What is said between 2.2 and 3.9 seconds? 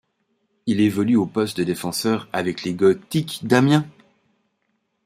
avec les Gothiques d'Amiens.